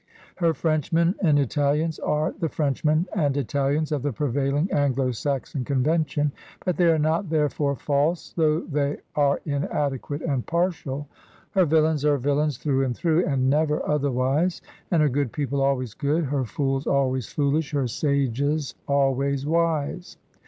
Her 0.37 0.55
Frenchmen 0.55 1.13
and 1.21 1.37
Italians 1.37 1.99
are 1.99 2.31
the 2.39 2.49
Frenchmen 2.49 3.05
and 3.15 3.35
ItaHans 3.35 3.91
of 3.91 4.01
the 4.01 4.11
prevail 4.11 4.55
ing 4.57 4.71
Anglo 4.71 5.11
Saxon 5.11 5.63
convention; 5.63 6.31
but 6.65 6.75
they 6.75 6.87
are 6.87 6.97
not 6.97 7.29
therefore 7.29 7.75
false, 7.75 8.33
though 8.35 8.61
they 8.61 8.97
are 9.15 9.41
inadequate 9.45 10.23
and 10.23 10.43
partial. 10.43 11.07
Her 11.51 11.65
villains 11.65 12.03
are 12.03 12.17
villains 12.17 12.57
through 12.57 12.83
and 12.83 12.97
through, 12.97 13.27
and 13.27 13.47
never 13.47 13.87
otherwise, 13.87 14.59
and 14.89 15.03
her 15.03 15.07
good 15.09 15.31
people 15.31 15.61
always 15.61 15.93
good, 15.93 16.23
her 16.23 16.45
fools 16.45 16.87
always 16.87 17.27
fooUsh, 17.27 17.71
her 17.73 17.87
sages 17.87 18.73
always 18.87 19.45
wise. 19.45 20.17